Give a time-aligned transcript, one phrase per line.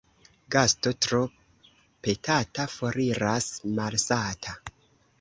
[0.53, 1.19] Gasto tro
[2.07, 4.61] petata foriras malsata.